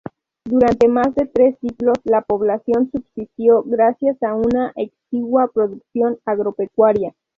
Durante 0.49 0.87
más 0.87 1.13
de 1.13 1.27
tres 1.27 1.57
siglos 1.61 1.99
la 2.05 2.23
población 2.23 2.89
subsistió 2.89 3.61
gracias 3.61 4.17
a 4.23 4.33
una 4.33 4.73
exigua 4.75 5.47
producción 5.53 6.17
agropecuaria. 6.25 7.13